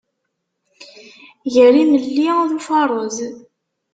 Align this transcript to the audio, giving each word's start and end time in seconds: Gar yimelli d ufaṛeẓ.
Gar 1.53 1.73
yimelli 1.77 2.29
d 2.49 2.51
ufaṛeẓ. 2.57 3.17